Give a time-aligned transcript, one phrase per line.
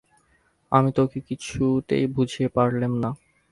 [0.71, 3.09] আমি তো ওঁকে কিছুতেই বুঝিয়ে পারলেম না।